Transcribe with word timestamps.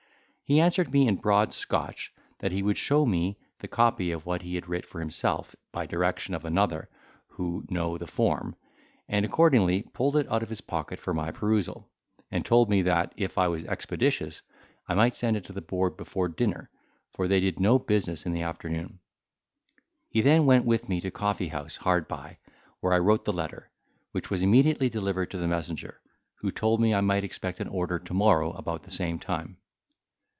He 0.43 0.59
answered 0.59 0.91
me 0.91 1.07
in 1.07 1.15
broad 1.15 1.53
Scotch, 1.53 2.13
that 2.39 2.51
he 2.51 2.61
would 2.61 2.77
show 2.77 3.05
me 3.05 3.37
the 3.59 3.69
copy 3.69 4.11
of 4.11 4.25
what 4.25 4.41
he 4.41 4.55
had 4.55 4.67
writ 4.67 4.85
for 4.85 4.99
himself, 4.99 5.55
by 5.71 5.85
direction 5.85 6.33
of 6.33 6.43
another 6.43 6.89
who 7.27 7.63
know 7.69 7.97
the 7.97 8.05
form, 8.05 8.57
and 9.07 9.23
accordingly 9.23 9.83
pulled 9.93 10.17
it 10.17 10.29
out 10.29 10.43
of 10.43 10.49
his 10.49 10.59
pocket 10.59 10.99
for 10.99 11.13
my 11.13 11.31
perusal; 11.31 11.87
and 12.29 12.43
told 12.45 12.69
me 12.69 12.81
that, 12.81 13.13
if 13.15 13.37
I 13.37 13.47
was 13.47 13.63
expeditious, 13.63 14.41
I 14.89 14.93
might 14.93 15.15
send 15.15 15.37
it 15.37 15.47
into 15.47 15.53
the 15.53 15.61
Board 15.61 15.95
before 15.95 16.27
dinner, 16.27 16.69
for 17.13 17.29
they 17.29 17.39
did 17.39 17.57
no 17.61 17.79
business 17.79 18.25
in 18.25 18.33
the 18.33 18.41
afternoon. 18.41 18.99
He 20.09 20.19
then 20.19 20.45
went 20.45 20.65
with 20.65 20.89
me 20.89 20.99
to 20.99 21.11
coffee 21.11 21.47
house 21.47 21.77
hard 21.77 22.09
by, 22.09 22.39
where 22.81 22.91
I 22.91 22.99
wrote 22.99 23.23
the 23.23 23.31
letter, 23.31 23.71
which 24.11 24.29
was 24.29 24.41
immediately 24.41 24.89
delivered 24.89 25.31
to 25.31 25.37
the 25.37 25.47
messenger, 25.47 26.01
who 26.39 26.51
told 26.51 26.81
me 26.81 26.93
I 26.93 26.99
might 26.99 27.23
expect 27.23 27.61
an 27.61 27.69
order 27.69 27.97
to 27.99 28.13
morrow 28.13 28.51
about 28.51 28.83
the 28.83 28.91
same 28.91 29.17
time. 29.17 29.55